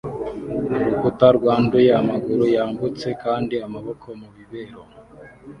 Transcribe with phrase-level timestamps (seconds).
[0.79, 4.81] urukuta rwanduye amaguru yambutse kandi amaboko mu bibero